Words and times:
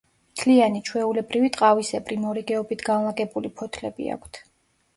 მთლიანი, 0.29 0.79
ჩვეულებრივ 0.89 1.45
ტყავისებრი, 1.59 2.19
მორიგეობით 2.23 2.83
განლაგებული 2.89 3.55
ფოთლები 3.61 4.13
აქვთ. 4.19 4.45